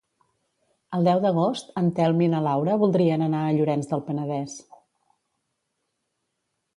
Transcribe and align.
El 0.99 1.03
deu 1.09 1.19
d'agost 1.25 1.67
en 1.81 1.91
Telm 1.99 2.23
i 2.27 2.29
na 2.33 2.39
Laura 2.47 2.77
voldrien 2.83 3.25
anar 3.25 3.41
a 3.45 3.51
Llorenç 3.57 3.91
del 3.91 4.03
Penedès. 4.07 4.57